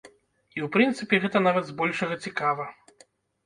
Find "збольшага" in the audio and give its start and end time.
1.69-2.21